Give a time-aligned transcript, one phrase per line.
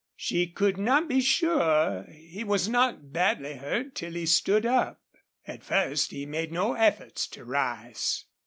[0.15, 4.99] She could not be sure he was not badly hurt till he stood up.
[5.45, 8.25] At first he made no efforts to rise.